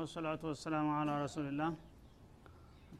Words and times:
ወሰላቱ 0.00 0.42
ወሰላሙ 0.50 0.88
አላ 0.96 1.10
ረሱልላህ 1.22 1.70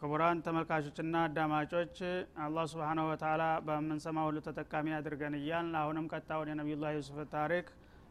ክቡራን 0.00 0.38
ተመልካቾችና 0.45 1.14
አዳማጮች 1.26 1.96
አላህ 2.45 2.64
ስብሓናሁ 2.73 3.04
ወተላ 3.10 3.42
በምንሰማ 3.66 4.18
ሁሉ 4.26 4.38
ተጠቃሚ 4.46 4.86
አድርገን 4.98 5.34
እያልን 5.38 5.74
አሁንም 5.80 6.06
ቀጣውን 6.12 6.50
የነቢዩላህ 6.52 6.92
ዩሱፍ 6.96 7.18
ታሪክ 7.34 7.66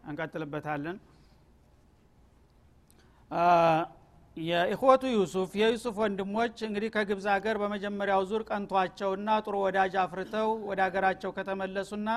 እንቀጥልበታለን። 0.09 0.98
የኢኽወቱ 4.38 5.03
ዩሱፍ 5.15 5.51
የዩሱፍ 5.62 5.98
ወንድሞች 6.03 6.57
እንግዲህ 6.67 6.91
ከግብፅ 6.95 7.26
ሀገር 7.34 7.57
በመጀመሪያው 7.63 8.21
ዙር 8.29 8.43
ቀንቷቸውና 8.49 9.29
ጥሩ 9.45 9.55
ወዳጅ 9.65 9.95
አፍርተው 10.03 10.49
ወደ 10.70 10.79
ሀገራቸው 10.87 11.34
ከተመለሱና 11.37 12.09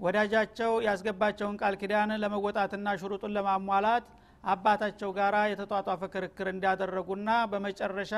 ወዳጃቸው 0.00 0.72
ያስገባቸውን 0.86 1.58
ቃል 1.62 1.76
ኪዳን 1.80 2.12
ለመወጣትና 2.22 2.88
ሽሩጡን 3.00 3.34
ለማሟላት 3.36 4.04
አባታቸው 4.44 5.10
ጋር 5.18 5.34
የተጧጧፈ 5.52 6.02
ክርክር 6.12 6.48
እንዳደረጉና 6.52 7.30
በመጨረሻ 7.52 8.12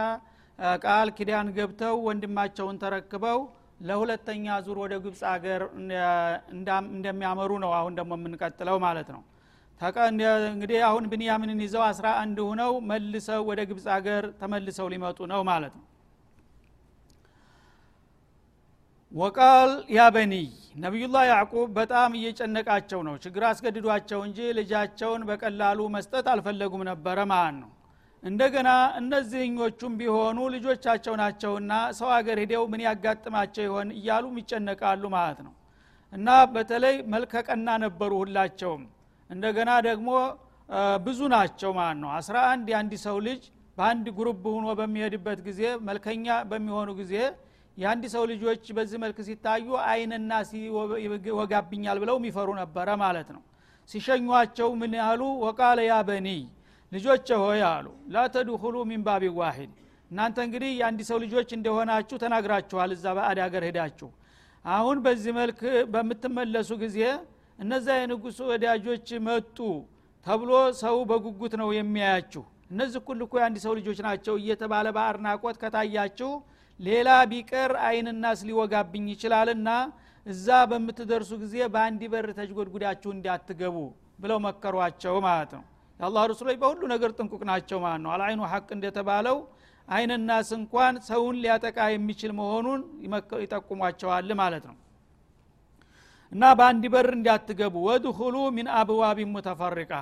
ቃል 0.84 1.08
ኪዳን 1.18 1.48
ገብተው 1.56 1.96
ወንድማቸውን 2.06 2.78
ተረክበው 2.82 3.38
ለሁለተኛ 3.80 4.46
ዙር 4.64 4.78
ወደ 4.82 4.94
ግብፅ 5.04 5.20
ሀገር 5.30 5.60
እንደሚያመሩ 6.90 7.50
ነው 7.64 7.70
አሁን 7.78 7.94
ደግሞ 8.00 8.12
የምንቀጥለው 8.18 8.78
ማለት 8.86 9.08
ነው። 9.14 9.22
እንግዲህ 10.50 10.80
አሁን 10.88 11.04
ብንያምንን 11.12 11.60
ይዘው 11.64 11.84
አስራ 11.86 12.06
አንድ 12.22 12.38
ሁነው 12.48 12.72
መልሰው 12.90 13.42
ወደ 13.50 13.60
ግብፅ 13.70 13.86
ሀገር 13.94 14.24
ተመልሰው 14.40 14.88
ሊመጡ 14.94 15.18
ነው 15.32 15.40
ማለት 15.50 15.74
ነው 15.78 15.84
ወቃል 19.12 19.70
ያ 19.90 20.00
በኒይ 20.14 20.44
ነቢዩላህ 20.82 21.22
ያዕቁብ 21.30 21.68
በጣም 21.78 22.10
እየጨነቃቸው 22.18 23.00
ነው። 23.06 23.14
ችግር 23.24 23.42
አስገድዷቸው 23.48 24.20
እንጂ 24.26 24.38
ልጃቸውን 24.58 25.22
በቀላሉ 25.30 25.88
መስጠት 25.94 26.26
አልፈለጉም 26.32 26.82
ነበረ 26.90 27.18
ማለት 27.32 27.56
ነው። 27.62 27.70
እንደገና 28.22 28.70
እነዚህኞቹም 29.00 29.92
ቢሆኑ 30.00 30.38
ልጆቻቸው 30.54 31.14
ናቸውና 31.20 31.72
ሰው 31.98 32.08
ሀገር 32.16 32.38
ሂደው 32.42 32.64
ምን 32.72 32.82
ያጋጥማቸው 32.86 33.64
ይሆን 33.68 33.90
እያሉም 33.98 34.38
ይጨነቃሉ 34.42 35.02
ማለት 35.16 35.40
ነው። 35.46 35.54
እና 36.12 36.28
በተለይ 36.54 36.96
መልከቀና 37.14 37.68
ነበሩ 37.84 38.12
ሁላቸውም። 38.22 38.84
እንደገና 39.30 39.70
ደግሞ 39.88 40.08
ብዙ 41.04 41.20
ናቸው 41.34 41.70
ማለት 41.78 41.98
ነው። 42.02 42.10
አስራ 42.18 42.36
አንድ 42.52 42.66
የአንድ 42.72 42.92
ሰው 43.04 43.16
ልጅ 43.26 43.42
በአንድ 43.78 44.06
ጉሩብ 44.16 44.44
ሁኖ 44.54 44.66
በሚሄድበት 44.78 45.38
ጊዜ 45.46 45.60
መልከኛ 45.88 46.26
በሚሆኑ 46.50 46.90
ጊዜ 47.00 47.14
የአንድ 47.80 48.04
ሰው 48.14 48.22
ልጆች 48.30 48.64
በዚህ 48.76 48.98
መልክ 49.02 49.18
ሲታዩ 49.26 49.66
አይንና 49.86 50.32
ሲወጋብኛል 50.48 51.98
ብለው 52.02 52.16
የሚፈሩ 52.20 52.48
ነበረ 52.60 52.88
ማለት 53.02 53.28
ነው። 53.36 53.42
ሲሸኟቸው 53.88 54.68
ምን 54.80 54.92
ያሉ 55.00 55.22
ወቃለ 55.44 55.80
ያ 55.86 55.94
በኒይ 56.08 56.42
ልጆች 56.92 57.28
ሆይ 57.42 57.60
አሉ 57.70 57.86
ላተድኩሉ 58.14 58.76
ሚን 58.90 59.02
ባቢ 59.06 59.24
ዋሂድ። 59.38 59.70
እናንተ 60.10 60.36
እንግዲህ 60.46 60.70
የአንድ 60.78 61.00
ሰው 61.08 61.18
ልጆች 61.24 61.48
እንደሆናችሁ 61.56 62.16
ተናግራችኋል 62.22 62.90
እዛ 62.96 63.06
በአድ 63.16 63.38
ሀገር 63.44 63.64
ሄዳችሁ። 63.68 64.08
አሁን 64.64 64.96
በዚህ 65.04 65.32
መልክ 65.38 65.60
በምትመለሱ 65.92 66.70
ጊዜ 66.82 66.98
እነዛ 67.58 67.86
የንጉሱ 67.98 68.38
ወዳጆች 68.50 69.08
መጡ 69.26 69.58
ተብሎ 70.26 70.50
ሰው 70.80 70.96
በጉጉት 71.10 71.54
ነው 71.60 71.68
የሚያያችሁ። 71.76 72.42
እነዚህ 72.70 73.00
ኩል 73.06 73.20
እኮ 73.24 73.34
የአንድ 73.40 73.58
ሰው 73.64 73.72
ልጆች 73.78 73.98
ናቸው 74.06 74.34
እየተባለ 74.40 74.86
በአድናቆት 74.96 75.56
ከታያችሁ 75.62 76.30
ሌላ 76.80 77.08
ቢቀር 77.30 77.72
አይንናስ 77.86 78.40
ሊወጋብኝ 78.48 79.06
ይችላልና 79.14 79.70
እዛ 80.26 80.46
በምትደርሱ 80.70 81.30
ጊዜ 81.42 81.56
በአንድ 81.74 82.02
በር 82.12 82.26
ተጅጎድጉዳችሁ 82.38 83.10
እንዳትገቡ 83.14 83.76
ብለው 84.22 84.38
መከሯቸው 84.46 85.14
ማለት 85.26 85.50
ነው። 85.56 85.64
የአላህ 86.00 86.22
ረሱሎች 86.30 86.56
በሁሉ 86.62 86.82
ነገር 86.92 87.10
ጥንቁቅ 87.18 87.42
ናቸው 87.50 87.78
ማለት 87.84 88.00
ነው። 88.04 88.10
አልአይኑ 88.14 88.40
ሐቅ 88.52 88.68
እንደተባለው 88.76 89.36
አይንናስ 89.88 90.48
እንኳን 90.58 90.94
ሰውን 91.08 91.36
ሊያጠቃ 91.42 91.78
የሚችል 91.92 92.32
መሆኑን 92.38 92.80
ይጠቁሟቸዋል 93.44 94.30
ማለት 94.40 94.64
ነው። 94.70 94.76
እና 96.32 96.42
በአንድ 96.58 96.84
በር 96.94 97.08
እንዳትገቡ። 97.16 97.76
ወድሁሉ 97.88 98.36
ሚን 98.56 98.68
አብዋቢ 98.78 99.20
ሙተፈሪቃ። 99.32 99.92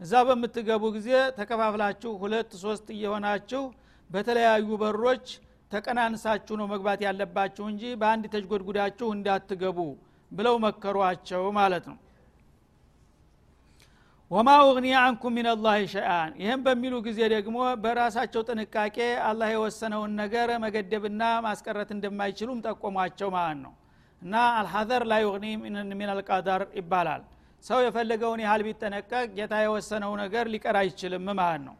እዛ 0.00 0.14
በምትገቡ 0.26 0.84
ጊዜ 0.96 1.08
ተከፋፍላችሁ 1.38 2.10
ሁለት 2.22 2.50
ሶስት 2.64 2.86
እየሆናችሁ 2.96 3.62
በተለያዩ 4.10 4.68
በሮች 4.82 5.26
ተቀናንሳችሁ 5.72 6.54
ነው 6.60 6.66
መግባት 6.72 7.00
ያለባችሁ 7.06 7.64
እንጂ 7.72 7.82
በአንድ 8.00 8.24
ተጅጎድጉዳችሁ 8.34 9.08
እንዳትገቡ 9.16 9.78
ብለው 10.30 10.54
መከሯቸው 10.64 11.42
ማለት 11.58 11.84
ነው። 11.90 11.98
ወማ 14.30 14.48
ኡግኒ 14.64 14.86
አንኩም 15.00 15.32
ምን 15.36 15.46
አላህ 15.52 15.76
ሸአን 15.92 16.30
ይህም 16.40 16.60
በሚሉ 16.64 16.94
ጊዜ 17.06 17.20
ደግሞ 17.34 17.54
በራሳቸው 17.84 18.42
ጥንቃቄ 18.48 18.96
አላህ 19.28 19.48
የወሰነውን 19.52 20.12
ነገር 20.20 20.48
መገደብና 20.64 21.22
ማስቀረት 21.46 21.90
እንደማይችሉም 21.96 22.58
ጠቆሟቸው 22.66 23.30
ማለት 23.36 23.58
ነው። 23.62 23.72
እና 24.22 24.34
አልሐዘር 24.58 25.02
ላ 25.10 25.16
ዩግኒ 25.24 25.46
ምን 25.92 26.08
አልቀደር 26.14 26.62
ይባላል። 26.78 27.22
ሰው 27.64 27.78
የፈለገውን 27.84 28.40
ያህል 28.44 28.62
ቢጠነቀቅ 28.66 29.26
ጌታ 29.36 29.54
የወሰነው 29.62 30.12
ነገር 30.22 30.44
ሊቀር 30.52 30.76
አይችልም 30.82 31.26
ማለት 31.40 31.62
ነው። 31.68 31.76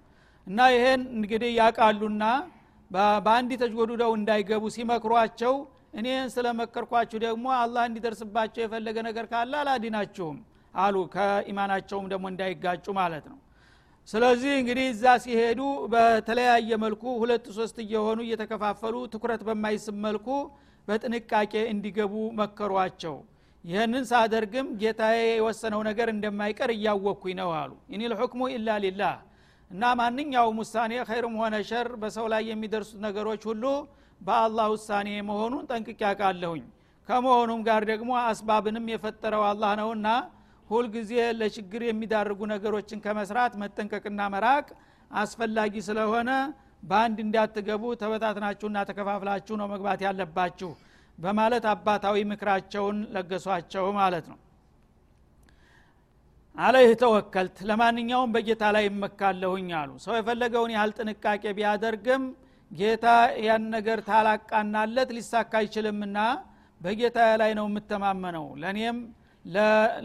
እና 0.47 0.59
ይሄን 0.75 1.03
እንግዲህ 1.17 1.51
ያቃሉና 1.61 2.25
በአንድ 2.91 3.51
ተጅጎዱደው 3.63 4.13
እንዳይገቡ 4.19 4.65
ሲመክሯቸው 4.77 5.55
እኔን 5.95 6.29
ስለመከርኳችሁ 6.35 7.19
ደግሞ 7.25 7.47
አላህ 7.59 7.83
እንዲደርስባቸው 7.89 8.61
የፈለገ 8.63 8.97
ነገር 9.09 9.27
ካለ 9.31 9.53
አላዲናችሁም 9.63 10.39
አሉ። 10.75 10.97
ከኢማናቸውም 11.15 12.07
ደግሞ 12.13 12.25
እንዳይጋጩ 12.33 12.87
ማለት 12.99 13.25
ነው። 13.33 13.39
ስለዚህ 14.09 14.53
እንግዲህ 14.61 14.87
እዛ 14.93 15.05
ሲሄዱ 15.25 15.61
በተለያየ 15.93 16.71
መልኩ 16.85 17.03
ሁለት 17.23 17.47
ሶስት 17.57 17.77
እየሆኑ 17.85 18.19
እየተከፋፈሉ 18.27 18.95
ትኩረት 19.15 19.43
በማይስብ 19.49 19.97
መልኩ 20.07 20.29
በጥንቃቄ 20.89 21.55
እንዲገቡ 21.73 22.15
መከሯቸው። 22.41 23.17
ይህንን 23.65 24.05
ሳደርግም 24.11 24.69
ጌታዬ 24.81 25.19
የወሰነው 25.31 25.81
ነገር 25.89 26.09
እንደማይቀር 26.13 26.71
እያወቅኩኝ 26.77 27.35
ነው 27.41 27.51
አሉ። 27.59 27.73
ኢኒ 27.95 28.03
ልሑክሙ 28.13 28.43
ኢላ 28.55 28.77
ሊላህ 28.85 29.15
እና 29.71 29.85
ማንኛውም 30.01 30.59
ውሳኔ 30.63 30.93
ኸይርም 31.09 31.35
ሆነ 31.41 31.57
ሸር 31.71 31.89
በሰው 32.03 32.27
ላይ 32.33 32.43
የሚደርሱት 32.51 33.01
ነገሮች 33.07 33.43
ሁሉ 33.51 33.65
በአላህ 34.21 34.67
ውሳኔ 34.75 35.09
መሆኑን 35.29 35.65
ጠንቅቅ 35.71 35.99
ያውቃለሁኝ 36.07 36.65
ከመሆኑም 37.09 37.61
ጋር 37.69 37.83
ደግሞ 37.91 38.11
አስባብንም 38.23 38.87
የፈጠረው 38.93 39.45
አላህ 39.51 39.71
ነውና 39.81 40.09
ሁልጊዜ 40.71 41.13
ለችግር 41.39 41.83
የሚዳርጉ 41.87 42.41
ነገሮችን 42.53 43.03
ከመስራት 43.05 43.53
መጠንቀቅና 43.63 44.23
መራቅ 44.35 44.67
አስፈላጊ 45.11 45.75
ስለሆነ 45.87 46.31
በአንድ 46.83 47.19
እንዳትገቡ 47.25 47.85
ተበታትናችሁና 48.03 48.79
ተከፋፍላችሁ 48.91 49.55
ነው 49.61 49.69
መግባት 49.73 50.03
ያለባችሁ 50.07 50.71
በማለት 51.19 51.65
አባታዊ 51.73 52.19
ምክራቸውን 52.33 52.99
ለገሷቸው 53.15 53.87
ማለት 54.01 54.27
ነው 54.33 54.39
አለይህ 56.59 56.93
ተወከልት 57.01 57.57
ለማንኛውም 57.69 58.31
በጌታ 58.35 58.63
ላይ 58.75 58.85
ይመካለሁኝ 58.87 59.69
አሉ። 59.81 59.91
ሰው 60.05 60.15
የፈለገውን 60.17 60.73
ያህል 60.75 60.93
ጥንቃቄ 60.99 61.43
ቢያደርግም 61.59 62.23
ጌታ 62.71 63.07
ያን 63.45 63.65
ነገር 63.75 63.99
ታላቃናለት 64.09 65.11
ሊሳካ 65.17 65.53
አይችልምና 65.61 66.19
በጌታ 66.81 67.19
ላይ 67.41 67.53
ነው 67.59 67.67
የምተማመነው። 67.69 68.47
ለእኔም 68.63 68.99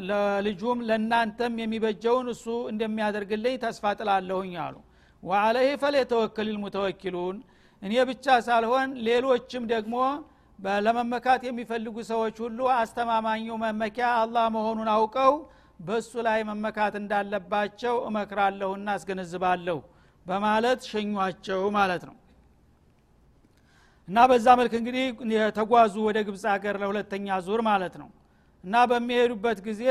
ለልጁም 0.10 0.80
ለእናንተም 0.90 1.56
የሚበጀውን 1.62 2.28
እሱ 2.34 2.46
እንደሚያደርግልኝ 2.72 3.56
ተስፋ 3.64 3.94
ጥላለሁኝ 4.00 4.54
አሉ። 4.66 4.76
ወአለይህ 5.24 5.74
ፈሌተወክል 5.84 6.48
ልሙተወኪሉን 6.52 7.38
እኔ 7.82 7.94
ብቻ 8.10 8.36
ሳልሆን 8.48 8.90
ሌሎችም 9.08 9.64
ደግሞ 9.74 9.96
ለመመካት 10.86 11.42
የሚፈልጉ 11.48 11.96
ሰዎች 12.10 12.36
ሁሉ 12.44 12.60
አስተማማኙ 12.76 13.58
መመኪያ 13.64 14.08
አላህ 14.22 14.46
መሆኑን 14.56 14.90
አውቀው 14.94 15.34
በእሱ 15.84 16.12
ላይ 16.28 16.40
መመካት 16.50 16.94
እንዳለባቸው 17.00 17.96
እመክራለሁና 18.10 18.88
አስገነዝባለሁ 18.98 19.78
በማለት 20.26 20.82
ሸኟቸው 20.90 21.62
ማለት 21.78 22.04
ነው። 22.10 22.16
እና 24.08 24.20
በዛ 24.30 24.48
መልክ 24.60 24.74
እንግዲህ 24.80 25.06
ተጓዙ 25.58 25.94
ወደ 26.08 26.18
ግብፅ 26.28 26.44
ሀገር 26.54 26.76
ለሁለተኛ 26.82 27.38
ዙር 27.46 27.62
ማለት 27.70 27.94
ነው። 28.02 28.10
እና 28.64 28.76
በሚሄዱበት 28.92 29.60
ጊዜ 29.68 29.84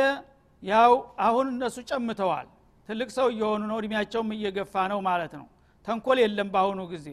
ያው 0.63 0.93
አሁን 1.27 1.47
እነሱ 1.55 1.77
ጨምተዋል። 1.91 2.49
ትልቅ 2.89 3.09
ሰው 3.17 3.27
እየሆኑ 3.33 3.63
ነው 3.71 3.77
እድሜያቸውም 3.81 4.31
እየገፋ 4.37 4.75
ነው 4.93 5.01
ማለት 5.09 5.33
ነው። 5.41 5.47
ተንኮል 5.87 6.19
የለም 6.23 6.49
በአሁኑ 6.55 6.81
ጊዜ 6.93 7.07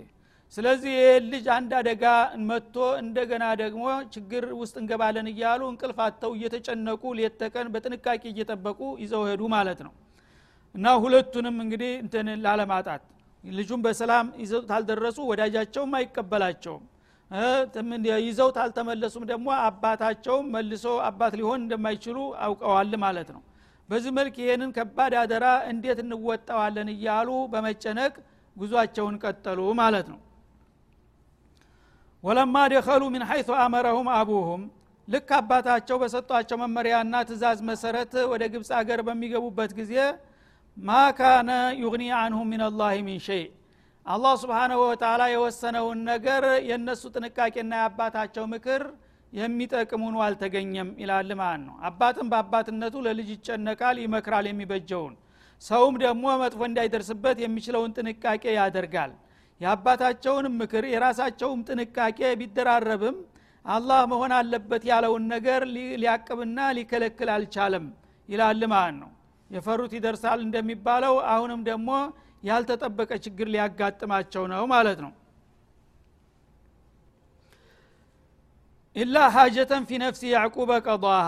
ስለዚህ 0.54 0.92
ይህ 0.98 1.18
ልጅ 1.26 1.46
አንድ 1.56 1.72
አደጋ 1.80 2.04
መጥቶ 2.48 2.76
እንደገና 3.02 3.46
ደግሞ 3.60 3.84
ችግር 4.14 4.44
ውስጥ 4.62 4.76
እንገባለን 4.82 5.28
እያሉ 5.32 5.62
እንቅልፍ 5.72 5.98
አጥተው 6.06 6.32
እየተጨነቁ 6.38 7.02
ሌት 7.20 7.42
በጥንቃቄ 7.74 8.24
እየጠበቁ 8.32 8.80
ይዘው 9.04 9.24
ሄዱ 9.30 9.42
ማለት 9.56 9.82
ነው። 9.88 9.94
እና 10.76 10.88
ሁለቱንም 11.04 11.56
እንግዲህ 11.64 11.92
እንትን 12.04 12.28
ላለማጣት 12.44 13.04
ልጁም 13.44 13.82
በሰላም 13.86 14.28
ይዘው 14.42 14.64
ታልደረሱ 14.72 15.18
ወዳጃቸውም 15.30 15.94
አይቀበላቸውም። 16.00 16.84
ይዘው 18.24 18.50
ታልተመለሱም 18.58 19.24
ደግሞ 19.32 19.48
አባታቸውም 19.66 20.48
መልሶ 20.56 20.86
አባት 21.10 21.34
ሊሆን 21.40 21.60
እንደማይችሉ 21.64 22.18
አውቀዋል 22.46 22.94
ማለት 23.04 23.30
ነው። 23.36 23.42
በዚህ 23.90 24.12
መልክ 24.18 24.36
ይህንን 24.42 24.72
ከባድ 24.76 25.14
አደራ 25.22 25.46
እንዴት 25.70 26.00
እንወጣዋለን 26.04 26.90
እያሉ 26.96 27.30
በመጨነቅ 27.54 28.14
ጉዟቸውን 28.56 29.16
ቀጠሉ 29.24 29.60
ማለት 29.82 30.08
ነው 30.14 30.20
ወለማ 32.24 32.56
ደኸሉ 32.72 33.04
ምን 33.14 33.24
ሐይቱ 33.30 33.50
አመረሁም 33.64 34.08
አቡሁም። 34.16 34.62
ልክ 35.08 35.30
አባታቸው 35.38 35.98
በሰጧቸው 36.02 36.58
መመሪያና 36.62 37.14
ትእዛዝ 37.28 37.60
መሰረት 37.70 38.12
ወደ 38.32 38.44
ግብፅ 38.54 38.70
አገር 38.80 39.00
በሚገቡበት 39.08 39.72
ጊዜ 39.80 39.94
ማ 40.78 40.98
ካነ 41.18 41.52
ዩግኒ 41.82 42.04
አንሁም 42.20 42.50
ምን 42.52 42.62
ላህ 42.80 42.94
ሚን 43.08 43.22
ሸይ። 43.28 43.44
አላህ 44.06 44.34
ስብሓናሁ 44.44 44.80
ወተላ 44.84 45.22
የወሰነውን 45.32 46.00
ነገር 46.12 46.44
የእነሱ 46.70 47.02
ጥንቃቄና 47.16 47.72
የአባታቸው 47.80 48.46
ምክር 48.54 48.84
የሚጠቅም 49.34 50.04
ሆኖ 50.06 50.18
አልተገኘም 50.26 50.92
ይላል 51.02 51.32
ማለት 51.42 51.64
ነው። 51.66 51.76
አባትም 51.90 52.30
በአባትነቱ 52.32 52.96
ለልጅ 53.08 53.28
ይጨነቃል 53.36 53.98
ይመክራል 54.04 54.46
የሚበጀውን። 54.50 55.16
ሰውም 55.62 55.96
ደግሞ 56.04 56.26
መጥፎ 56.44 56.62
እንዳይደርስበት 56.70 57.38
የሚችለውን 57.44 57.94
ጥንቃቄ 57.98 58.44
ያደርጋል 58.58 59.12
የአባታቸውንም 59.62 60.56
ምክር 60.62 60.84
የራሳቸውም 60.92 61.62
ጥንቃቄ 61.70 62.20
ቢደራረብም 62.42 63.18
አላህ 63.66 64.02
መሆን 64.12 64.34
አለበት 64.38 64.84
ያለውን 64.90 65.24
ነገር 65.34 65.62
ሊያቅብና 66.02 66.60
ሊከለክል 66.78 67.30
አልቻለም 67.36 67.86
ይላል 68.30 68.62
ማለት 68.74 68.96
ነው። 69.02 69.10
የፈሩት 69.50 69.94
ይደርሳል 69.98 70.40
እንደሚባለው 70.46 71.16
አሁንም 71.34 71.62
ደግሞ 71.70 71.90
ያልተጠበቀ 72.44 73.12
ችግር 73.26 73.48
ሊያጋጥማቸው 73.54 74.44
ነው 74.52 74.64
ማለት 74.74 75.00
ነው 75.06 75.12
ኢላ 78.96 79.16
ሀጀተን 79.34 79.84
ፊ 79.90 79.98
ነፍሲ 80.02 80.22
ያዕቁበ 80.32 80.72
ቀضሃ 80.86 81.28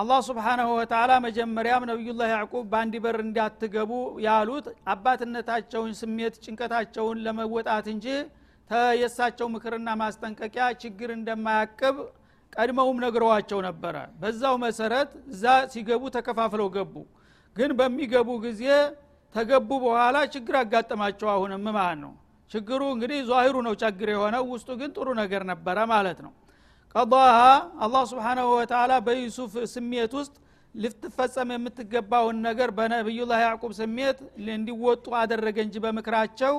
አላህ 0.00 0.18
ስብሓናሁ 0.26 0.68
ወተላ 0.76 1.12
መጀመሪያም 1.24 1.86
ነቢዩላህ 1.90 2.28
ያዕቁብ 2.32 2.64
በአንድ 2.72 2.94
በር 3.04 3.16
እንዳትገቡ 3.24 3.90
ያሉት 4.26 4.66
አባትነታቸውን 4.92 5.92
ስሜት 6.00 6.34
ጭንቀታቸውን 6.44 7.18
ለመወጣት 7.24 7.86
እንጂ 7.94 8.06
የእሳቸው 9.00 9.48
ምክርና 9.54 9.88
ማስጠንቀቂያ 10.02 10.66
ችግር 10.82 11.10
እንደማያቅብ 11.16 11.96
ቀድመውም 12.52 13.00
ነግረዋቸው 13.04 13.60
ነበረ 13.68 13.96
በዛው 14.20 14.56
መሰረት 14.64 15.10
እዛ 15.32 15.44
ሲገቡ 15.72 16.02
ተከፋፍለው 16.16 16.68
ገቡ 16.76 16.94
ግን 17.56 17.72
በሚገቡ 17.80 18.30
ጊዜ 18.46 18.64
ተገቡ 19.34 19.70
በኋላ 19.84 20.18
ችግር 20.34 20.56
አጋጠማቸው 20.60 21.30
አሁንም 21.34 21.66
ማለት 21.70 21.98
ነው 22.04 22.12
ችግሩ 22.50 22.82
እንግዲህ 22.94 23.18
ዛሂሩ 23.28 23.56
ነው 23.66 23.74
ችግር 23.82 24.08
የሆነው 24.14 24.44
ውስጡ 24.52 24.70
ግን 24.80 24.92
ጥሩ 24.96 25.08
ነገር 25.20 25.42
ነበረ 25.50 25.78
ማለት 25.92 26.20
ነው 26.24 26.32
ቀضሃ 26.94 27.24
አላህ 27.84 28.02
ስብሓናሁ 28.10 28.46
ወተላ 28.52 28.92
በዩሱፍ 29.06 29.52
ስሜት 29.72 30.12
ውስጥ 30.18 30.34
ልትፈጸም 30.74 31.48
የምትገባውን 31.54 32.38
ነገር 32.46 32.70
በነቢዩላህ 32.78 33.38
ያዕቁብ 33.44 33.72
ስሜት 33.78 34.18
እንዲወጡ 34.54 35.06
አደረገ 35.20 35.58
እንጂ 35.66 35.76
በምክራቸው 35.84 36.54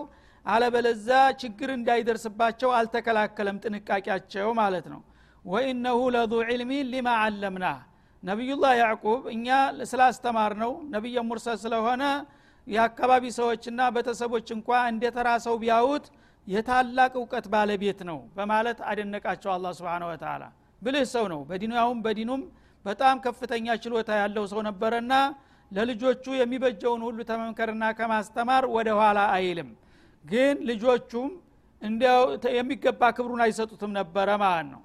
አለበለዛ 0.45 1.09
ችግር 1.41 1.69
እንዳይደርስባቸው 1.75 2.69
አልተከላከለም 2.77 3.59
ጥንቃቄያቸው 3.63 4.49
ማለት 4.61 4.85
ነው። 4.93 5.01
ወኢነሁ 5.45 5.99
ለዙ 6.15 6.33
ዕልሚን 6.49 6.89
ሊማ 6.93 7.09
አለምናህ 7.25 7.77
ነቢዩላህ 8.23 8.73
ያዕቁብ 8.81 9.21
እኛ 9.35 9.47
ስላስተማር 9.91 10.53
ነው 10.63 10.71
ነቢየ 10.95 11.19
ሙርሰል 11.29 11.57
ስለሆነ 11.63 12.03
የአካባቢ 12.67 13.23
ሰዎችና 13.37 13.81
ቤተሰቦች 13.95 14.47
እንኳ 14.57 14.69
እንደ 14.91 15.03
ሰው 15.45 15.55
ቢያዩት 15.63 16.05
የታላቅ 16.51 17.11
እውቀት 17.19 17.45
ባለቤት 17.53 17.99
ነው 18.09 18.17
በማለት 18.37 18.79
አደነቃቸው 18.89 19.51
አላ 19.53 19.67
ስብን 19.77 20.03
ወተላ 20.09 20.43
ብልህ 20.81 21.05
ሰው 21.13 21.25
ነው። 21.33 21.39
በዲኑያውም 21.49 21.99
በዲኑም 22.05 22.41
በጣም 22.85 23.15
ከፍተኛ 23.25 23.75
ችሎታ 23.83 24.09
ያለው 24.21 24.45
ሰው 24.51 24.59
ነበረና 24.67 25.13
ለልጆቹ 25.71 26.25
የሚበጀውን 26.39 27.01
ሁሉ 27.07 27.19
ተመምከርና 27.29 27.83
ከማስተማር 27.99 28.63
ወደ 28.75 28.89
ኋላ 28.99 29.19
አይልም። 29.35 29.69
ግን 30.25 30.55
ልጆቹም 30.69 31.29
እንዲያው 31.81 32.23
የሚገባ 32.57 33.03
ክብሩን 33.17 33.41
አይሰጡትም 33.45 33.91
ነበረ 33.99 34.29
ማለት 34.43 34.67
ነው። 34.73 34.81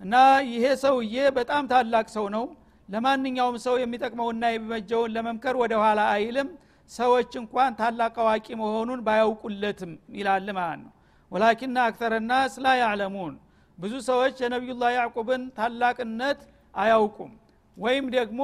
እና 0.00 0.14
ይሄ 0.50 0.64
ሰውዬ 0.82 1.16
በጣም 1.38 1.64
ታላቅ 1.72 2.06
ሰው 2.16 2.26
ነው። 2.36 2.44
ለማንኛውም 2.88 3.56
ሰው 3.64 3.74
የሚጠቅመውና 3.82 4.44
የሚበጀውን 4.50 5.12
ለመምከር 5.16 5.56
ወደ 5.62 5.74
ኋላ 5.82 6.00
አይልም። 6.14 6.48
ሰዎች 6.90 7.32
እንኳን 7.40 7.76
ታላቅ 7.80 8.14
አዋቂ 8.22 8.46
መሆኑን 8.62 9.00
ባያውቁለትም 9.06 9.90
ይላል 10.12 10.48
ማለት 10.58 10.80
ነው 10.80 10.90
ወላኪና 11.30 11.78
አክተረ 11.88 12.12
ናስ 12.24 12.54
ላ 12.64 12.72
ያዕለሙን። 12.80 13.34
ብዙ 13.78 13.94
ሰዎች 14.08 14.36
የነቢዩላህ 14.42 14.90
ያዕቁብን 14.96 15.42
ታላቅነት 15.58 16.40
አያውቁም 16.74 17.30
ወይም 17.76 18.06
ደግሞ 18.16 18.40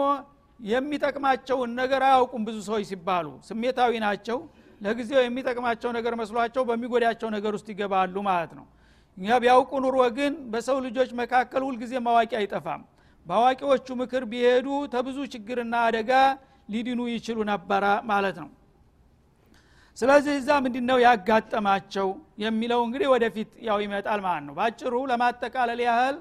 የሚጠቅማቸውን 0.60 1.70
ነገር 1.80 2.02
አያውቁም 2.08 2.42
ብዙ 2.48 2.58
ሰዎች 2.68 2.84
ሲባሉ። 2.90 3.26
ስሜታዊ 3.48 3.92
ናቸው 4.04 4.38
ለጊዜው 4.80 5.20
የሚጠቅማቸው 5.24 5.90
ነገር 5.96 6.14
መስሏቸው 6.20 6.62
በሚጎዳቸው 6.68 7.28
ነገር 7.36 7.52
ውስጥ 7.56 7.68
ይገባሉ 7.72 8.16
ማለት 8.28 8.52
ነው። 8.58 8.66
እኛ 9.18 9.28
ቢያውቁ 9.42 9.72
ኑሮ 9.84 9.98
ግን 10.16 10.32
በሰው 10.52 10.78
ልጆች 10.86 11.10
መካከል 11.20 11.62
ሁልጊዜ 11.68 11.92
ማዋቂ 12.06 12.32
አይጠፋም። 12.40 12.82
በአዋቂዎቹ 13.26 13.88
ምክር 14.00 14.24
ቢሄዱ 14.32 14.66
ተብዙ 14.92 15.18
ችግርና 15.32 15.74
አደጋ 15.86 16.10
ሊድኑ 16.68 17.00
ይችሉ 17.14 17.38
ነበረ 17.50 17.84
ማለት 18.10 18.36
ነው 18.42 18.50
ስለዚህ 19.96 20.32
እዛ 20.38 20.48
ምንድ 20.64 20.76
ነው 20.88 20.98
ያጋጠማቸው 21.04 22.08
የሚለው 22.43 22.81
እንግዲህ 22.87 23.08
ወደፊት 23.12 23.50
ያው 23.69 23.78
ይመጣል 23.84 24.20
ማለት 24.26 24.44
ነው። 24.48 24.54
በአጭሩ 24.58 24.94
ለማጠቃለል 25.10 25.81
ያህል 25.87 26.16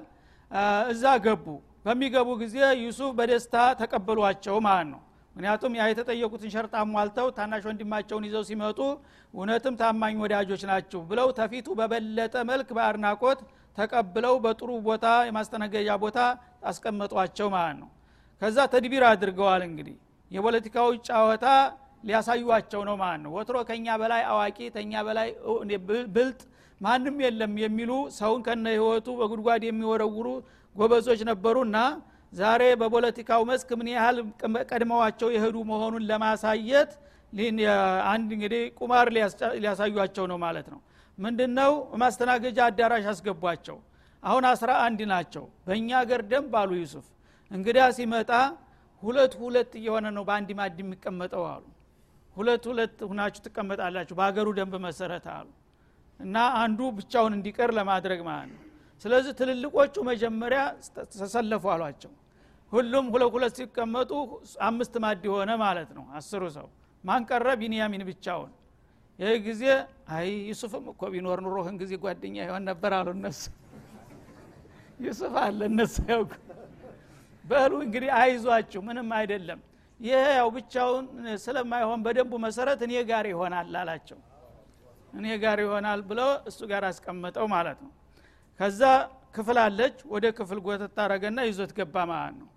እዛ 0.92 1.04
ገቡ። 1.24 1.46
በሚገቡ 1.86 2.28
ጊዜ 2.40 2.54
ዩሱፍ 2.82 3.10
በደስታ 3.18 3.56
ተቀበሏቸው 3.80 4.56
ማለት 4.66 4.88
ነው። 4.92 5.00
ምክንያቱም 5.34 5.72
ያ 5.78 5.84
የተጠየቁትን 5.90 6.50
ሸርጥ 6.54 6.72
አሟልተው 6.80 7.26
ታናሽ 7.36 7.64
ወንድማቸውን 7.68 8.24
ይዘው 8.28 8.44
ሲመጡ 8.48 8.78
እውነትም 9.34 9.74
ታማኝ 9.80 10.14
ወዳጆች 10.24 10.62
ናችሁ 10.70 11.00
ብለው 11.10 11.28
ተፊቱ 11.38 11.66
በበለጠ 11.80 12.34
መልክ 12.50 12.68
በአድናቆት 12.76 13.40
ተቀብለው 13.78 14.34
በጥሩ 14.44 14.70
ቦታ 14.86 15.06
የማስተናገጃ 15.28 15.88
ቦታ 16.04 16.18
አስቀመጧቸው 16.70 17.48
ማለት 17.54 17.76
ነው። 17.82 17.90
ከዛ 18.42 18.58
ተድቢር 18.72 19.04
አድርገዋል 19.10 19.62
እንግዲህ። 19.68 19.96
የፖለቲካዊ 20.30 20.88
ጫወታ 21.08 21.46
ሊያሳዩቸው 22.06 22.82
ነው 22.88 22.96
ማለት 23.00 23.20
ነው። 23.24 23.30
ወትሮ 23.36 23.56
ከኛ 23.68 23.86
በላይ 24.02 24.22
አዋቂ 24.32 24.58
ተኛ 24.76 24.92
በላይ 25.06 25.28
ብልጥ 26.16 26.40
ማንም 26.80 27.16
የለም 27.24 27.52
የሚሉ 27.62 27.90
ሰውን 28.16 28.40
ከነ 28.46 28.66
ህይወቱ 28.74 29.08
በጉድጓድ 29.20 29.62
የሚወረውሩ 29.66 30.26
ጎበዞች 30.76 31.20
ነበሩና 31.30 31.76
ዛሬ 32.32 32.62
በፖለቲካው 32.80 33.42
መስክ 33.50 33.68
ምን 33.78 33.88
ያህል 33.92 34.16
ቀድመዋቸው 34.70 35.28
የሄዱ 35.34 35.56
መሆኑን 35.70 36.04
ለማሳየት 36.10 36.90
አንድ 38.12 38.28
እንግዲህ 38.36 38.62
ቁማር 38.78 39.06
ሊያሳዩቸው 39.56 40.24
ነው 40.32 40.38
ማለት 40.44 40.66
ነው። 40.74 40.80
ምንድነው? 41.18 41.72
ማስተናገጃ 42.00 42.58
አዳራሽ 42.68 43.04
አስገቧቸው። 43.12 43.76
አሁን 44.22 44.44
አስራ 44.50 44.70
አንድ 44.86 45.00
ናቸው። 45.12 45.44
በእኛ 45.66 45.88
አገር 46.00 46.22
ደንብ 46.30 46.54
አሉ 46.60 46.70
ዩሱፍ። 46.80 47.06
እንግዳ 47.50 47.78
ሲመጣ 47.96 48.30
ሁለት 49.02 49.32
ሁለት 49.40 49.72
እየሆነ 49.80 50.06
ነው 50.16 50.24
በአንድ 50.28 50.50
ማድ 50.58 50.78
የሚቀመጠው 50.82 51.44
አሉ 51.50 51.64
ሁለት 52.36 52.64
ሁለት 52.70 52.96
ሁናችሁ 53.10 53.40
ትቀመጣላችሁ 53.46 54.14
በሀገሩ 54.18 54.48
ደንብ 54.58 54.74
መሰረት 54.86 55.26
አሉ። 55.34 55.48
እና 56.20 56.34
አንዱ 56.60 56.80
ብቻውን 56.98 57.32
እንዲቀር 57.36 57.70
ለማድረግ 57.78 58.20
ማለት 58.28 58.50
ነው። 58.52 58.62
ስለዚህ 59.04 59.32
ትልልቆቹ 59.38 59.94
መጀመሪያ 60.08 60.60
ተሰለፉ 61.14 61.64
አሏቸው። 61.74 62.12
ሁሉም 62.72 63.06
ሁለት 63.14 63.32
ሁለት 63.36 63.54
ሲቀመጡ 63.58 64.10
አምስት 64.68 64.94
ማድ 65.04 65.24
ሆነ 65.34 65.50
ማለት 65.62 65.90
ነው። 65.98 66.04
አስሩ 66.18 66.42
ሰው 66.56 66.68
ማንቀረ 67.04 67.48
ቢንያሚን 67.60 68.02
ብቻውን። 68.08 68.52
ይህ 69.18 69.36
ጊዜ 69.46 69.62
አይ 70.14 70.28
ዩሱፍም 70.48 70.86
እኮ 70.92 71.02
ቢኖር 71.12 71.38
ኑሮህን 71.44 71.76
ጊዜ 71.82 71.92
ጓደኛ 72.02 72.36
ይሆን 72.46 72.64
ነበር 72.70 72.92
አሉ 72.98 73.08
እነሱ። 73.16 73.42
ዩሱፍ 75.00 75.34
አለ 75.44 75.60
እነሱ 75.70 75.96
ያውቁ። 76.10 76.32
በሉ 77.44 77.72
እንግዲህ 77.86 78.10
አይዟችሁ 78.20 78.80
ምንም 78.86 79.08
አይደለም 79.18 79.60
ይሄ 80.00 80.16
ያው 80.36 80.48
ብቻውን 80.56 81.04
ስለማይሆን 81.44 82.00
በደንቡ 82.06 82.32
መሰረት 82.44 82.80
እኔ 82.86 82.94
ጋር 83.10 83.24
ይሆናል 83.32 83.74
አላቸው። 83.80 84.18
እኔ 85.12 85.26
ጋር 85.44 85.58
ይሆናል 85.64 86.00
ብለው 86.08 86.30
እሱ 86.50 86.58
ጋር 86.72 86.84
አስቀመጠው 86.88 87.46
ማለት 87.54 87.78
ነው። 87.84 87.92
ከዛ 88.60 88.80
ክፍል 89.36 89.58
አለች 89.62 89.96
ወደ 90.12 90.26
ክፍል 90.38 90.58
ጎተት 90.66 90.98
ይዞት 91.48 91.72
ገባ 91.78 91.96
ማለት 92.12 92.36
ነው። 92.40 92.48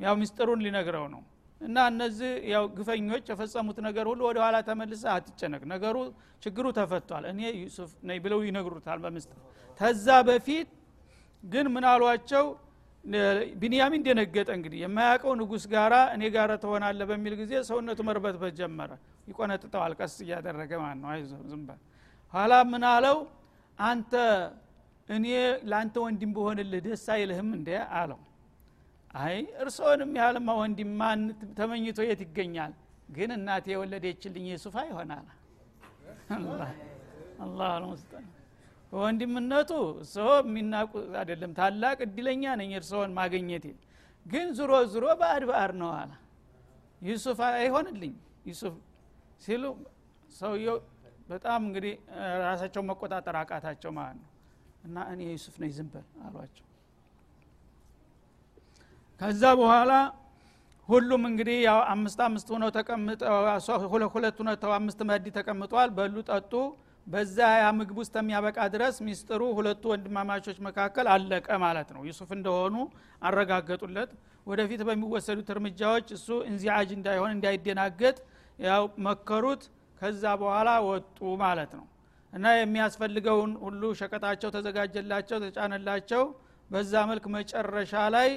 ያው 0.00 0.14
ሚስጥሩን 0.20 0.60
ሊነግረው 0.66 1.06
ነው። 1.14 1.22
እና 1.60 1.78
እነዚህ 1.90 2.30
ያው 2.52 2.64
ግፈኞች 2.76 3.24
የፈጸሙት 3.30 3.78
ነገር 3.86 4.06
ሁሉ 4.10 4.20
ወደ 4.28 4.38
ኋላ 4.44 4.56
ተመልሰ 4.68 5.02
አትጨነቅ። 5.14 5.62
ነገሩ 5.72 5.96
ችግሩ 6.42 6.66
ተፈቷል። 6.78 7.24
እኔ 7.32 7.40
ዩሱፍ 7.58 7.90
ነኝ 8.08 8.18
ብለው 8.24 8.40
ይነግሩታል 8.48 8.98
በምስጥር 9.04 9.38
ተዛ 9.80 10.06
በፊት 10.28 10.70
ግን 11.42 11.66
ምን 11.74 11.84
አሏቸው 11.92 12.44
ቢንያሚን 13.60 14.02
ደነገጠ 14.06 14.48
እንግዲህ። 14.56 14.78
የማያውቀው 14.82 15.32
ንጉስ 15.40 15.64
ጋራ 15.72 15.94
እኔ 16.14 16.22
ጋር 16.34 16.50
ትሆናለ 16.62 17.00
በሚል 17.10 17.34
ጊዜ 17.40 17.52
ሰውነቱ 17.68 18.00
መርበትበት 18.08 18.52
ጀመረ። 18.60 18.90
ይቆነጥጠዋል 19.28 19.92
ቀስ 19.98 20.14
እያደረገ 20.24 20.72
ማለት 20.82 20.98
ነው። 21.02 21.08
አይዞ 21.14 21.32
ዝም 21.50 21.62
ኋላ 22.32 22.52
ምን 22.70 22.84
አለው? 22.90 23.18
አንተ 23.78 24.12
እኔ 25.08 25.26
ለአንተ 25.70 25.96
ወንድም 26.04 26.30
በሆንልህ 26.36 26.80
ደስ 26.86 27.04
አይልህም 27.14 27.48
እንደ 27.56 27.70
አለው። 28.00 28.20
አይ 29.14 29.34
እርስዎንም 29.62 30.12
ያህልማ 30.18 30.50
ወንድም 30.60 30.90
ማን 31.00 31.20
ተመኝቶ 31.58 31.98
የት 32.08 32.20
ይገኛል? 32.26 32.72
ግን 33.08 33.30
እናቴ 33.36 33.66
የወለደችልኝ 33.74 34.46
የሱፋ 34.50 34.76
ይሆናል። 34.88 35.26
አላህ 37.44 37.68
አልሙስጠን 37.72 38.24
በወንድምነቱ 38.92 39.70
እርስዎ 39.94 40.28
የሚናቁ 40.42 40.90
አይደለም። 41.20 41.52
ታላቅ 41.58 41.98
እድለኛ 42.06 42.44
ነኝ 42.60 42.72
እርስዎን 42.78 43.12
ማገኘቴ 43.18 43.66
ግን 44.26 44.48
ዝሮ 44.58 44.72
ዝሮ 44.92 45.04
ባዕድ 45.20 45.44
ነው 45.80 45.90
አለ። 46.00 46.10
ዩሱፍ 47.02 47.38
አይሆንልኝ። 47.50 48.12
ዩሱፍ 48.48 48.74
ሲሉ 49.42 49.64
ሰውየው 50.32 50.76
በጣም 51.28 51.60
እንግዲህ 51.66 51.94
ራሳቸው 52.44 52.82
መቆጣጠር 52.90 53.36
አቃታቸው 53.40 53.92
ማለት 53.98 54.18
ነው። 54.20 54.28
እና 54.84 54.96
እኔ 55.12 55.20
ዩሱፍ 55.34 55.56
ነኝ 55.62 55.70
ዝንበል 55.76 56.06
አሏቸው። 56.24 56.66
ከዛ 59.20 59.42
በኋላ 59.60 59.92
ሁሉም 60.88 61.22
እንግዲህ 61.28 61.58
ያው 61.66 61.78
አምስት 61.92 62.20
አምስት 62.26 62.48
ሆነው 62.54 62.70
ተቀምጠው 62.76 63.36
ሁለት 64.14 64.38
ሁነተው 64.42 64.72
አምስት 64.78 65.00
መዲ 65.10 65.26
ተቀምጧል 65.36 65.90
በሉ 65.98 66.16
ጠጡ 66.30 66.52
በዛ 67.06 67.36
ያ 67.56 67.68
ምግብ 67.76 67.96
ውስጥ 68.00 68.14
የሚያበቃ 68.18 68.58
ድረስ 68.74 68.96
ሚስጥሩ 69.06 69.42
ሁለቱ 69.56 69.82
ወንድማማቾች 69.92 70.58
መካከል 70.66 71.06
አለቀ 71.14 71.48
ማለት 71.64 71.88
ነው። 71.94 72.02
ዩሱፍ 72.08 72.30
እንደሆኑ 72.36 72.74
አረጋገጡለት። 73.22 74.10
ወደፊት 74.46 74.80
በሚወሰዱት 74.88 75.48
እርምጃዎች 75.54 76.06
እሱ 76.16 76.28
እንዚአጅ 76.48 76.90
እንዳይሆን 76.98 77.32
እንዳይደናገጥ 77.36 78.16
ያው 78.58 78.84
መከሩት። 79.06 79.64
ከዛ 80.00 80.22
በኋላ 80.40 80.70
ወጡ 80.86 81.18
ማለት 81.42 81.72
ነው። 81.78 81.86
እና 82.32 82.46
የሚያስፈልገውን 82.56 83.52
ሁሉ 83.64 83.82
ሸቀጣቸው 84.00 84.50
ተዘጋጀላቸው 84.54 85.38
ተጫነላቸው። 85.44 86.22
በዛ 86.70 86.92
መልክ 87.10 87.24
መጨረሻ 87.34 87.94
ላይ 88.14 88.30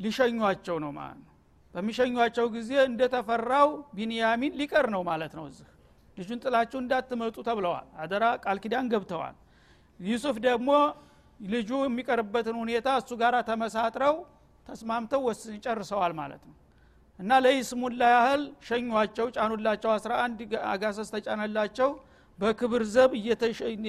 ሊሸኟቸው 0.00 0.76
ነው 0.84 0.92
ማለት 0.98 1.20
ነው። 1.20 1.34
በሚሸኟቸው 1.74 2.46
ጊዜ 2.54 2.72
እንደተፈራው 2.88 3.68
ቢንያሚን 3.96 4.54
ሊቀር 4.60 4.86
ነው 4.94 5.02
ማለት 5.10 5.32
ነው 5.38 5.44
እዚህ 5.50 5.66
ልጁን 6.18 6.38
ጥላችሁ 6.44 6.78
እንዳትመጡ 6.82 7.36
ተብለዋል። 7.48 7.86
አደራ 8.02 8.24
ቃል 8.44 8.58
ኪዳን 8.64 8.86
ገብተዋል። 8.92 9.36
ዩሱፍ 10.00 10.36
ደግሞ 10.46 10.70
ልጁ 11.40 11.70
የሚቀርበትን 11.86 12.56
ሁኔታ 12.62 12.88
እሱ 13.00 13.10
ጋር 13.20 13.34
ተመሳጥረው 13.50 14.14
ተስማምተው 14.66 15.20
ወስን 15.28 15.58
ጨርሰዋል 15.66 16.12
ማለት 16.20 16.42
ነው። 16.48 16.54
እና 17.18 17.30
ለይስሙላ 17.44 18.00
ያህል 18.14 18.42
ሸኟቸው 18.66 19.26
ጫኑላቸው። 19.36 19.90
11 19.94 20.42
አጋሰስ 20.72 21.08
ተጫነላቸው። 21.14 21.90
በክብር 22.38 22.82
ዘብ 22.94 23.12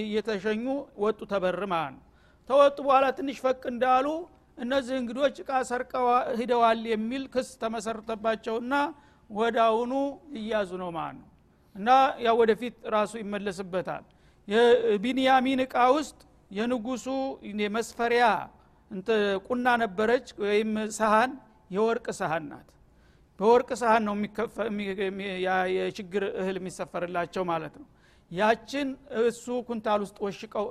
እየተሸኙ 0.03 0.65
ወጡ 1.03 1.19
ተበር 1.31 1.59
ማለት 1.73 1.93
ነው 1.95 2.03
ተወጡ 2.49 2.77
በኋላ 2.85 3.05
ትንሽ 3.17 3.37
ፈቅ 3.43 3.61
እንዳሉ 3.71 4.05
እነዚህ 4.57 4.95
እንግዶች 5.01 5.35
እቃ 5.43 5.51
ሰርቀው 5.69 6.05
ሂደዋል 6.39 6.79
የሚል 6.91 7.23
ክስ 7.33 7.49
ተመሰረተባቸውና 7.61 8.73
ወዳውኑ 9.29 9.93
እያዙ 10.39 10.71
ነው 10.81 10.89
ማለት 10.97 11.17
ነው 11.19 11.28
እና 11.75 11.89
ያው 12.25 12.35
ወደፊት 12.41 12.75
ራሱ 12.95 13.13
ይመለስበታል። 13.21 14.03
የቢንያሚን 14.47 15.59
እቃ 15.65 15.75
ውስጥ 15.97 16.19
የንጉሱ 16.51 17.05
መስፈሪያ 17.75 18.25
ቁና 19.47 19.67
ነበረች 19.83 20.27
ወይም 20.43 20.69
ሰሃን 20.97 21.31
የወርቅ 21.71 22.07
ሰሃን 22.19 22.45
ናት። 22.51 22.69
በወርቅ 23.39 23.69
ሰሃን 23.81 24.03
ነው 24.07 24.15
የችግር 25.77 26.23
እህል 26.39 26.57
የሚሰፈርላቸው 26.59 27.43
ማለት 27.51 27.75
ነው። 27.81 27.87
ያችን 28.31 28.87
እሱ 29.21 29.45
ኩንታል 29.67 30.01
ውስጥ 30.05 30.17
ወሽቀው 30.25 30.65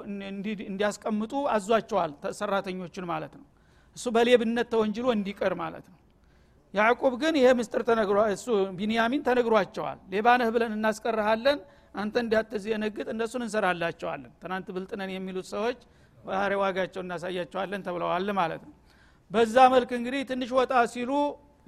እንዲያስቀምጡ 0.66 1.32
አዟቸዋል 1.54 2.10
ሰራተኞችን 2.40 3.06
ማለት 3.12 3.32
ነው። 3.38 3.46
እሱ 3.96 4.06
በሌብነት 4.16 4.68
ተወንጅሎ 4.74 5.06
እንዲቀር 5.16 5.54
ማለት 5.62 5.86
ነው 5.88 5.96
ያዕቁብ 6.75 7.12
ግን 7.22 7.34
ይሄ 7.40 7.48
ምስጥር 7.58 7.82
እሱ 8.32 8.46
ቢንያሚን 8.78 9.22
ተነግሯቸዋል። 9.28 9.98
ሌባነህ 10.12 10.48
ብለን 10.54 10.72
እናስቀርሃለን 10.78 11.58
አንተ 11.94 12.14
እንዳትዘነግጥ 12.25 13.06
እነሱን 13.14 13.42
እንሰራላቸዋለን። 13.46 14.32
ትናንት 14.42 14.66
ብልጥነን 14.76 15.10
የሚሉት 15.14 15.46
ሰዎች 15.54 15.78
ባህሪ 16.25 16.52
ዋጋቸው 16.62 17.00
እናሳያቸዋለን 17.04 17.82
ተብለዋል 17.87 18.30
ማለት 18.40 18.62
ነው። 18.66 18.75
በዛ 19.30 19.56
መልክ 19.75 19.90
እንግዲህ 19.98 20.20
ትንሽ 20.30 20.50
ወጣ 20.58 20.75
ሲሉ 20.92 21.10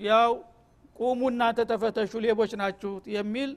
ያው 0.04 0.30
ቁሙ 0.96 1.20
እናንተ 1.32 1.60
ተፈተሹ 1.70 2.12
ሌቦች 2.24 2.52
ናችሁ 2.60 2.92
የሚል 3.16 3.50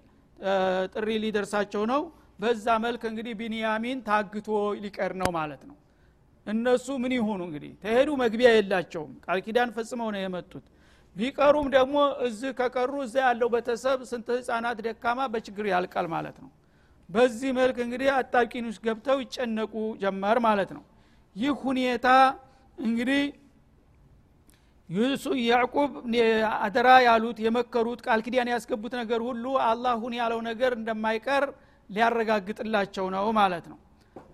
ጥሪ 0.94 1.10
ሊደርሳቸው 1.24 1.84
ነው። 1.92 2.02
በዛ 2.40 2.68
መልክ 2.86 3.02
እንግዲህ 3.10 3.34
ቢንያሚን 3.40 3.98
ታግቶ 4.08 4.48
ሊቀር 4.84 5.12
ነው 5.22 5.30
ማለት 5.38 5.62
ነው። 5.70 5.76
እነሱ 6.46 6.88
ምን 7.02 7.12
ይሆኑ 7.18 7.40
እንግዲህ? 7.48 7.72
ተሄዱ 7.84 8.10
መግቢያ 8.22 8.50
የላቸውም። 8.54 9.12
ቃል 9.26 9.40
ኪዳን 9.46 9.70
ፈጽመው 9.76 10.08
ነው 10.14 10.22
የመጡት 10.24 10.66
ቢቀሩም 11.16 11.68
ደግሞ 11.76 11.96
እዚህ 12.28 12.52
ከቀሩ 12.60 12.92
እዛ 13.06 13.16
ያለው 13.26 13.50
ቤተሰብ 13.54 14.00
ስንት 14.12 14.28
ህፃናት 14.36 14.78
ደካማ 14.86 15.20
በችግር 15.34 15.66
ያልቃል 15.72 16.08
ማለት 16.14 16.38
ነው። 16.44 16.50
በዚህ 17.10 17.50
መልክ 17.58 17.78
እንግዲህ 17.86 18.10
አጣቂን 18.16 18.66
ውስጥ 18.70 18.82
ገብተው 18.86 19.18
ይጨነቁ 19.24 19.74
ጀመር 20.04 20.38
ማለት 20.48 20.70
ነው። 20.78 20.84
ይህ 21.36 21.54
ሁኔታ 21.64 22.08
እንግዲህ 22.78 23.22
ዩሱ 24.90 25.26
ያዕቁብ 25.44 25.92
አደራ 26.60 26.90
ያሉት 27.06 27.38
የመከሩት 27.46 28.00
ቃል 28.06 28.20
ኪዳን 28.26 28.50
ያስገቡት 28.54 28.94
ነገር 29.02 29.22
ሁሉ 29.28 29.46
አላህ 29.68 29.94
ሁን 30.04 30.14
ያለው 30.20 30.40
ነገር 30.50 30.72
እንደማይቀር 30.80 31.44
ሊያረጋግጥላቸው 31.90 33.06
ነው 33.16 33.26
ማለት 33.40 33.66
ነው። 33.72 33.78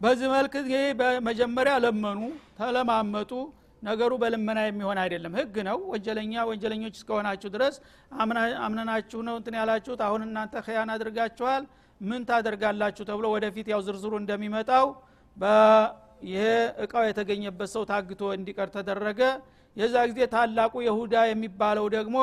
በዚህ 0.01 0.27
መልክ 0.33 0.53
በመጀመሪያ 0.99 1.73
ለመኑ 1.85 2.19
ተለማመጡ 2.59 3.31
ነገሩ 3.83 4.11
በልመና 4.21 4.59
የሚሆን 4.65 4.97
አይደለም። 5.03 5.33
ህግ 5.39 5.55
ነው። 5.67 5.77
ወንጀለኛ 5.91 6.33
ወንጀለኞች 6.49 6.95
እስከሆናችሁ 6.99 7.49
ድረስ 7.55 7.75
አምነናችሁ 8.63 9.19
ነው 9.27 9.35
እንትን 9.39 9.55
ያላችሁት። 9.59 10.01
አሁን 10.07 10.23
እናንተ 10.27 10.63
ከያን 10.65 10.91
አድርጋችኋል። 10.95 11.63
ምን 12.01 12.21
ታደርጋላችሁ 12.27 13.03
ተብሎ 13.09 13.25
ወደፊት 13.35 13.67
ያው 13.73 13.81
ዝርዝሩ 13.87 14.13
እንደሚመጣው 14.21 14.85
ይሄ 16.29 16.43
እቃው 16.83 17.03
የተገኘበት 17.07 17.69
ሰው 17.73 17.83
ታግቶ 17.89 18.21
እንዲቀር 18.37 18.69
ተደረገ። 18.75 19.21
የዛ 19.77 19.95
ጊዜ 20.09 20.19
ታላቁ 20.33 20.73
የሁዳ 20.85 21.15
የሚባለው 21.29 21.85
ደግሞ 21.95 22.17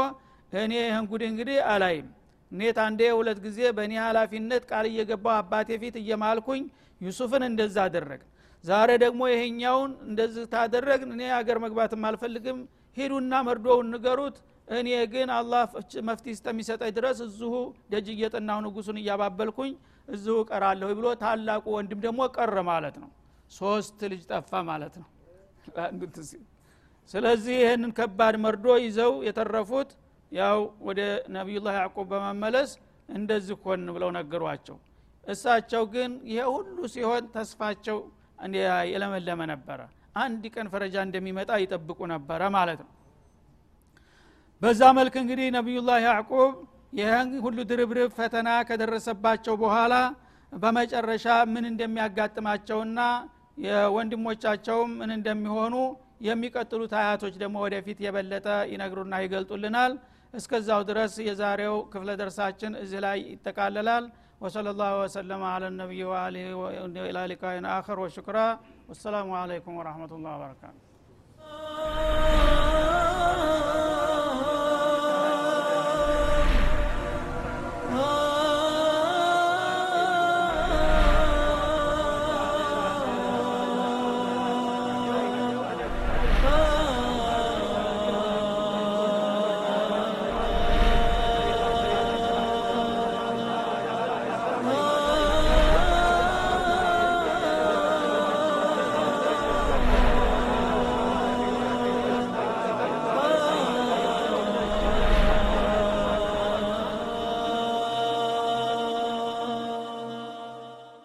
እኔ 0.52 0.72
ይህን 0.80 1.04
ጉድ 1.10 1.22
እንግዲህ 1.28 1.58
አላይም። 1.72 2.08
እኔት 2.52 2.78
አንዴ 2.82 3.00
ሁለት 3.18 3.38
ጊዜ 3.46 3.60
በእኔ 3.76 3.94
ኃላፊነት 4.04 4.64
ቃል 4.70 4.86
እየገባው 4.90 5.34
አባቴ 5.38 5.68
ፊት 5.82 5.96
እየማልኩኝ 6.02 6.62
ዩሱፍን 7.00 7.42
እንደዛ 7.48 7.76
አደረግ 7.86 8.20
ዛሬ 8.64 8.90
ደግሞ 9.04 9.20
ይሄኛውን 9.32 9.92
እንደዚህ 10.08 10.44
ታደረግ 10.52 11.00
እኔ 11.08 11.22
አገር 11.36 11.58
መግባትም 11.64 12.04
አልፈልግም 12.08 12.58
ሂዱና 12.96 13.32
መርዶውን 13.48 13.88
ንገሩት። 13.94 14.36
እኔ 14.68 14.88
ግን 15.12 15.28
አላህ 15.34 15.62
መፍትሄ 16.08 16.32
እስከሚሰጠኝ 16.36 16.92
ድረስ 16.96 17.18
እዚሁ 17.26 17.52
ደጅ 17.92 18.06
እየጠናው 18.14 18.58
ንጉሱን 18.64 18.96
እያባበልኩኝ 19.02 19.72
እዚሁ 20.08 20.36
ቀራለሁ 20.50 20.88
ብሎ 20.98 21.06
ታላቁ 21.22 21.64
ወንድም 21.76 22.00
ደግሞ 22.04 22.20
ቀረ 22.36 22.56
ማለት 22.70 22.96
ነው። 23.02 23.10
ሶስት 23.50 24.00
ልጅ 24.12 24.22
ጠፋ 24.32 24.50
ማለት 24.70 24.94
ነው። 25.02 25.08
ስለዚህ 27.10 27.54
ይህንን 27.62 27.92
ከባድ 27.98 28.34
መርዶ 28.44 28.66
ይዘው 28.84 29.12
የተረፉት 29.26 29.90
ያው 30.32 30.58
ወደ 30.86 31.00
ነቢዩላህ 31.36 31.74
ያዕቁብ 31.78 32.06
በመመለስ 32.12 32.70
እንደዚህ 33.08 33.56
ኮን 33.64 33.84
ብለው 33.96 34.10
ነገሯቸው። 34.16 34.76
እሳቸው 35.24 35.82
ግን 35.94 36.10
ይሄ 36.30 36.40
ሁሉ 36.54 36.78
ሲሆን 36.94 37.24
ተስፋቸው 37.34 37.98
የለመለመ 38.88 39.40
ነበረ። 39.52 39.80
አንድ 40.18 40.44
ቀን 40.54 40.66
ፈረጃ 40.72 40.96
እንደሚመጣ 41.06 41.50
ይጠብቁ 41.62 41.98
ነበረ 42.12 42.42
ማለት 42.56 42.80
ነው። 42.84 42.90
በዛ 44.62 44.82
መልክ 44.98 45.14
እንግዲህ 45.22 45.48
ነቢዩላህ 45.56 45.98
ያዕቁብ 46.06 46.52
ይህን 46.98 47.30
ሁሉ 47.44 47.58
ድርብርብ 47.70 48.10
ፈተና 48.18 48.48
ከደረሰባቸው 48.68 49.54
በኋላ 49.62 49.94
በመጨረሻ 50.52 51.26
ምን 51.52 51.64
እንደሚያጋጥማቸውና 51.70 53.00
የወንድሞቻቸውም 53.66 54.90
ምን 55.00 55.10
እንደሚሆኑ 55.16 55.74
የሚቀጥሉት 56.26 56.92
አያቶች 57.00 57.34
ደግሞ 57.42 57.56
ወደፊት 57.64 57.98
የበለጠ 58.04 58.46
ይነግሩና 58.72 59.14
ይገልጡልናል። 59.24 59.92
እስከዛው 60.34 60.80
ድረስ 60.88 61.12
የዛሬው 61.26 61.76
ክፍለ 61.92 62.10
ደርሳችን 62.20 62.72
እዚህ 62.82 63.00
ላይ 63.06 63.18
ይጠቃለላል 63.32 64.04
وصلى 64.40 64.70
الله 64.70 65.00
وسلم 65.02 65.42
على 65.42 65.66
النبي 65.68 66.04
وآله 66.04 66.54
وإلى 66.54 67.26
لقاء 67.26 67.56
آخر 67.64 67.96
وشكرا. 68.00 68.60
والسلام 68.88 69.32
عليكم 69.32 69.72
ورحمة 69.76 70.12
الله 70.16 70.32
وبركاته. 70.36 70.85